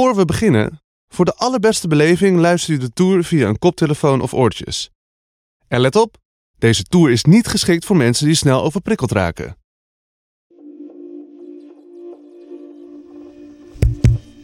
[0.00, 4.34] Voor we beginnen, voor de allerbeste beleving luistert u de tour via een koptelefoon of
[4.34, 4.90] oortjes.
[5.68, 6.16] En let op,
[6.58, 9.56] deze tour is niet geschikt voor mensen die snel overprikkeld raken.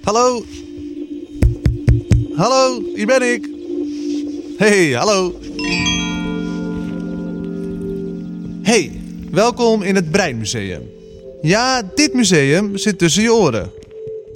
[0.02, 0.44] Hallo?
[2.34, 3.48] Hallo, hier ben ik.
[4.56, 5.34] Hey, hallo.
[8.62, 9.00] Hey,
[9.30, 10.90] welkom in het Breinmuseum.
[11.42, 13.84] Ja, dit museum zit tussen je oren.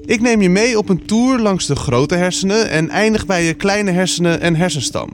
[0.04, 3.54] Ik neem je mee op een tour langs de grote hersenen en eindig bij je
[3.54, 5.08] kleine hersenen en hersenstam.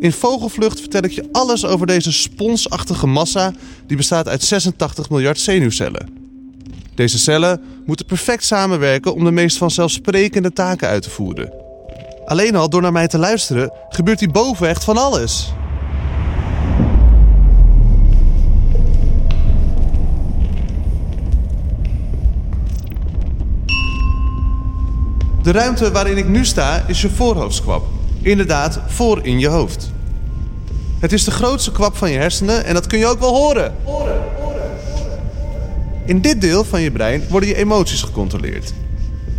[0.00, 3.52] In Vogelvlucht vertel ik je alles over deze sponsachtige massa
[3.86, 6.08] die bestaat uit 86 miljard zenuwcellen.
[6.94, 11.52] Deze cellen moeten perfect samenwerken om de meest vanzelfsprekende taken uit te voeren.
[12.24, 15.52] Alleen al door naar mij te luisteren gebeurt hierboven echt van alles.
[25.46, 27.84] De ruimte waarin ik nu sta is je voorhoofdskwab.
[28.22, 29.92] Inderdaad, voor in je hoofd.
[31.00, 33.74] Het is de grootste kwab van je hersenen en dat kun je ook wel horen.
[36.04, 38.72] In dit deel van je brein worden je emoties gecontroleerd.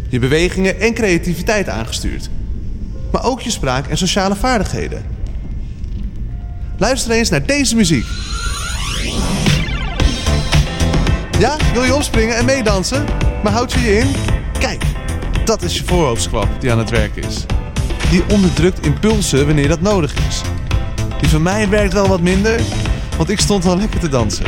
[0.10, 2.30] Je bewegingen en creativiteit aangestuurd.
[3.12, 5.06] Maar ook je spraak en sociale vaardigheden.
[6.78, 8.06] Luister eens naar deze muziek.
[11.40, 13.06] Ja, wil je opspringen en meedansen?
[13.44, 14.08] Maar houd je je in?
[14.60, 14.84] Kijk,
[15.48, 17.46] dat is je voorhoofdskwab die aan het werk is.
[18.10, 20.42] Die onderdrukt impulsen wanneer dat nodig is.
[21.20, 22.62] Die van mij werkt wel wat minder,
[23.18, 24.46] want ik stond al lekker te dansen.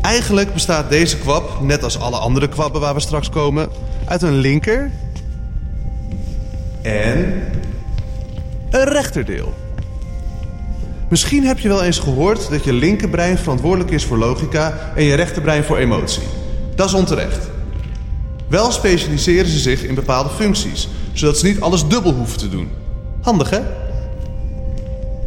[0.00, 3.68] Eigenlijk bestaat deze kwab, net als alle andere kwabben waar we straks komen,
[4.04, 4.90] uit een linker
[6.82, 7.42] en
[8.70, 9.54] een rechterdeel.
[11.08, 15.14] Misschien heb je wel eens gehoord dat je linkerbrein verantwoordelijk is voor logica en je
[15.14, 16.22] rechterbrein voor emotie.
[16.74, 17.52] Dat is onterecht.
[18.54, 22.70] Wel specialiseren ze zich in bepaalde functies, zodat ze niet alles dubbel hoeven te doen.
[23.22, 23.60] Handig hè?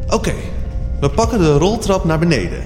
[0.08, 0.34] Oké,
[1.00, 2.64] we pakken de roltrap naar beneden.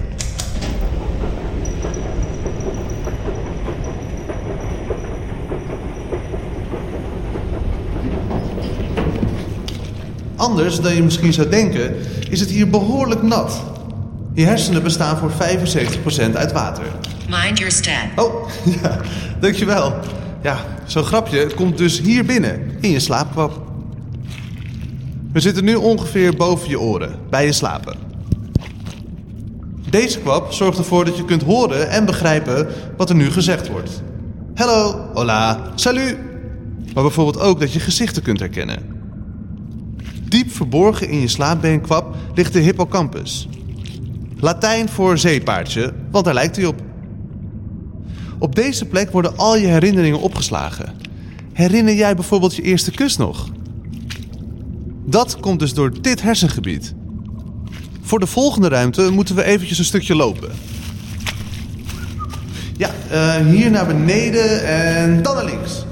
[10.36, 11.96] Anders dan je misschien zou denken,
[12.30, 13.62] is het hier behoorlijk nat.
[14.34, 16.86] Je hersenen bestaan voor 75% uit water.
[17.30, 17.96] Mind your step.
[18.16, 18.50] Oh,
[18.82, 18.98] ja,
[19.40, 19.94] dankjewel.
[20.42, 23.62] Ja, zo'n grapje komt dus hier binnen, in je slaapkwab.
[25.32, 27.98] We zitten nu ongeveer boven je oren, bij je slapen.
[29.90, 34.02] Deze kwab zorgt ervoor dat je kunt horen en begrijpen wat er nu gezegd wordt.
[34.56, 36.18] Hallo, hola, salut.
[36.94, 38.80] Maar bijvoorbeeld ook dat je gezichten kunt herkennen.
[40.24, 43.48] Diep verborgen in je slaapbeenkwab ligt de hippocampus.
[44.40, 46.82] Latijn voor zeepaardje, want daar lijkt hij op.
[48.42, 50.94] Op deze plek worden al je herinneringen opgeslagen.
[51.54, 53.50] Herinner jij bijvoorbeeld je eerste kus nog?
[55.06, 56.94] Dat komt dus door dit hersengebied.
[58.02, 60.52] Voor de volgende ruimte moeten we eventjes een stukje lopen.
[62.78, 65.86] Ja, eh, hier naar beneden en dan naar links.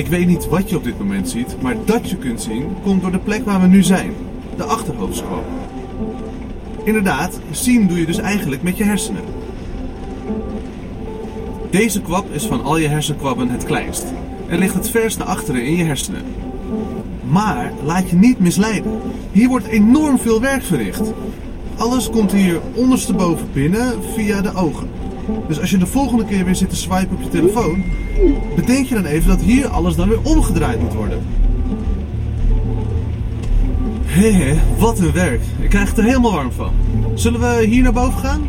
[0.00, 3.02] Ik weet niet wat je op dit moment ziet, maar dat je kunt zien komt
[3.02, 4.12] door de plek waar we nu zijn,
[4.56, 5.44] de achterhoofdskwab.
[6.84, 9.22] Inderdaad, zien doe je dus eigenlijk met je hersenen.
[11.70, 14.04] Deze kwab is van al je hersenkwabben het kleinst
[14.48, 16.22] en ligt het verst naar achteren in je hersenen.
[17.28, 19.00] Maar laat je niet misleiden.
[19.32, 21.12] Hier wordt enorm veel werk verricht.
[21.76, 24.99] Alles komt hier ondersteboven binnen via de ogen.
[25.48, 27.84] Dus als je de volgende keer weer zit te swipen op je telefoon,
[28.56, 31.22] bedenk je dan even dat hier alles dan weer omgedraaid moet worden.
[34.04, 35.40] Hé, wat een werk.
[35.60, 36.72] Ik krijg het er helemaal warm van.
[37.14, 38.48] Zullen we hier naar boven gaan?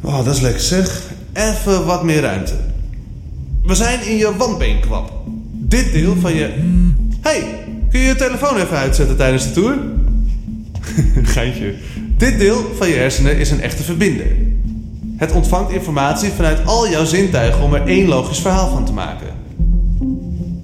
[0.00, 1.13] Oh, dat is lekker zeg.
[1.34, 2.54] Even wat meer ruimte.
[3.62, 5.12] We zijn in je wandbeenkwab.
[5.52, 6.50] Dit deel van je...
[7.20, 7.44] hey,
[7.90, 9.78] kun je je telefoon even uitzetten tijdens de tour?
[11.34, 11.74] Geintje.
[12.16, 14.26] Dit deel van je hersenen is een echte verbinder.
[15.16, 19.28] Het ontvangt informatie vanuit al jouw zintuigen om er één logisch verhaal van te maken.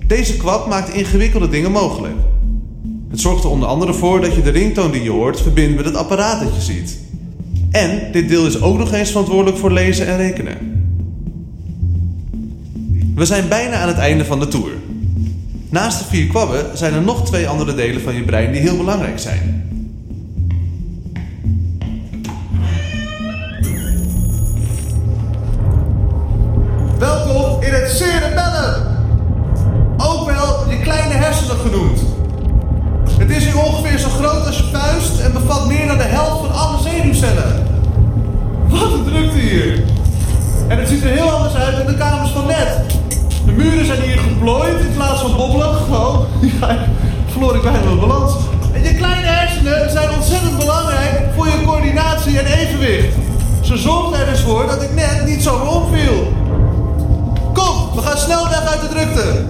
[0.06, 2.14] Deze kwab maakt ingewikkelde dingen mogelijk.
[3.10, 5.84] Het zorgt er onder andere voor dat je de ringtoon die je hoort verbindt met
[5.84, 6.98] het apparaat dat je ziet.
[7.70, 10.56] En dit deel is ook nog eens verantwoordelijk voor lezen en rekenen.
[13.14, 14.70] We zijn bijna aan het einde van de tour.
[15.68, 18.76] Naast de vier kwabben zijn er nog twee andere delen van je brein die heel
[18.76, 19.69] belangrijk zijn.
[47.32, 48.32] Verloor ik bijna mijn balans.
[48.82, 53.14] Je kleine hersenen zijn ontzettend belangrijk voor je coördinatie en evenwicht.
[53.60, 56.32] Ze zorgden er dus voor dat ik net niet zo omviel.
[57.52, 59.44] Kom, we gaan snel weg uit de drukte.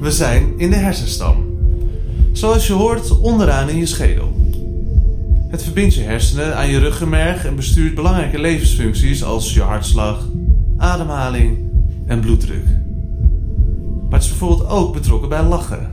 [0.00, 1.58] We zijn in de hersenstam.
[2.32, 4.35] Zoals je hoort, onderaan in je schedel.
[5.48, 10.28] Het verbindt je hersenen aan je ruggenmerg en bestuurt belangrijke levensfuncties als je hartslag,
[10.76, 11.58] ademhaling
[12.06, 12.64] en bloeddruk.
[14.02, 15.90] Maar het is bijvoorbeeld ook betrokken bij lachen.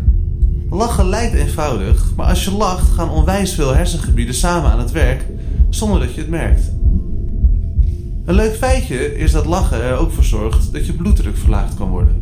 [0.70, 5.26] Lachen lijkt eenvoudig, maar als je lacht gaan onwijs veel hersengebieden samen aan het werk
[5.70, 6.72] zonder dat je het merkt.
[8.26, 11.90] Een leuk feitje is dat lachen er ook voor zorgt dat je bloeddruk verlaagd kan
[11.90, 12.22] worden.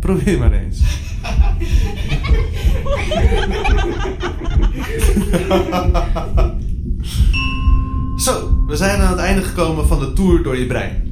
[0.00, 0.80] Probeer maar eens.
[8.24, 11.10] Zo, we zijn aan het einde gekomen van de tour door je brein.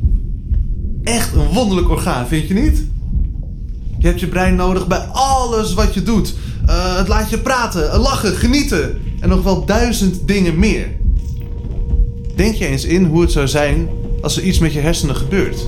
[1.05, 2.85] Echt een wonderlijk orgaan, vind je niet?
[3.99, 6.35] Je hebt je brein nodig bij alles wat je doet.
[6.67, 10.87] Uh, het laat je praten, lachen, genieten en nog wel duizend dingen meer.
[12.37, 13.89] Denk je eens in hoe het zou zijn
[14.23, 15.67] als er iets met je hersenen gebeurt.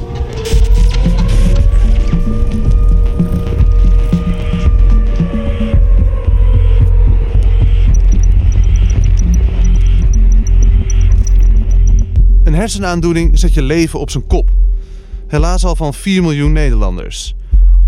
[12.62, 14.50] Hersenaandoening zet je leven op zijn kop.
[15.26, 17.34] Helaas al van 4 miljoen Nederlanders.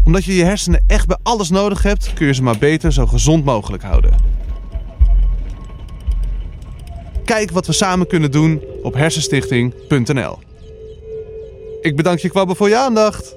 [0.04, 3.06] Omdat je je hersenen echt bij alles nodig hebt, kun je ze maar beter zo
[3.06, 4.12] gezond mogelijk houden.
[7.24, 10.38] Kijk wat we samen kunnen doen op hersenstichting.nl.
[11.80, 13.34] Ik bedank je kwabben voor je aandacht.